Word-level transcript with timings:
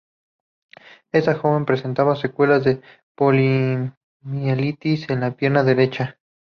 Esta 1.11 1.35
joven 1.35 1.65
presentaba 1.65 2.15
secuelas 2.15 2.63
de 2.63 2.81
poliomielitis 3.15 5.07
en 5.11 5.19
la 5.19 5.35
pierna 5.37 5.61
derecha. 5.63 6.17